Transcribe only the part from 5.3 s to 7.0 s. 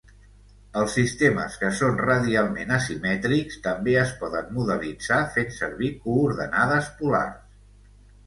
fent servi coordenades